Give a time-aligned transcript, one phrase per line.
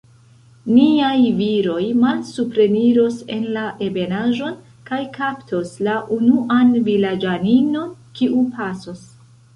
[0.75, 4.55] Niaj viroj malsupreniros en la ebenaĵon,
[4.89, 9.07] kaj kaptos la unuan vilaĝaninon, kiu pasos.